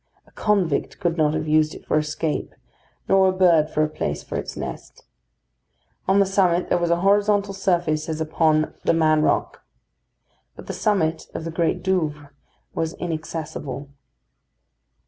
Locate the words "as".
8.09-8.19